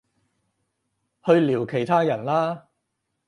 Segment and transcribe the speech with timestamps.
[1.27, 2.69] 去聊其他人啦